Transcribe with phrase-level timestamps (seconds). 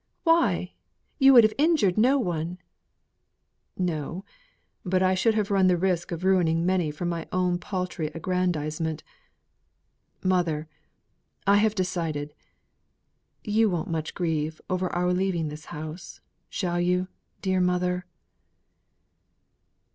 [0.23, 0.73] "Why!
[1.19, 2.57] You would have injured no one."
[3.77, 4.25] "No;
[4.83, 9.03] but I should have run the risk of ruining many for my own paltry aggrandisement.
[10.23, 10.67] Mother,
[11.45, 12.33] I have decided!
[13.43, 17.07] You won't much grieve over our leaving this house, shall you,
[17.43, 18.07] dear mother?"